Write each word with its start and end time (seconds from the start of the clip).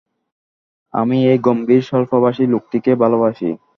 আমি 0.93 1.17
এই 1.31 1.39
গম্ভীর, 1.45 1.81
স্বল্পভাষী 1.89 2.43
লোকটিকে 2.53 2.91
ভালবাসি। 3.01 3.49